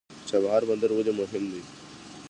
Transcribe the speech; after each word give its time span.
د 0.19 0.23
چابهار 0.29 0.61
بندر 0.69 0.89
ولې 0.93 1.11
مهم 1.19 1.43
دی؟ 1.51 1.61